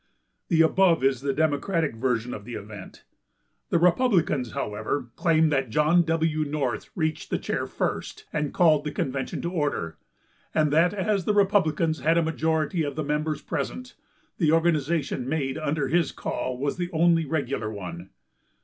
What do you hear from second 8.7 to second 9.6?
the convention to